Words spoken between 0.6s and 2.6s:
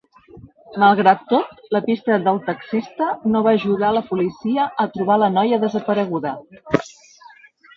Malgrat tot, la pista del